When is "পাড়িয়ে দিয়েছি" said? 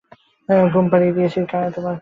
0.91-1.39